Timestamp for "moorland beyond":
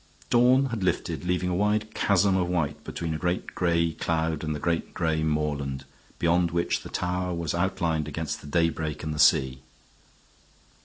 5.21-6.49